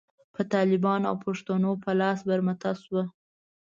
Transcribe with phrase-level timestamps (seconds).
[0.35, 3.03] په طالبانو او پښتنو په لاس برمته شوه.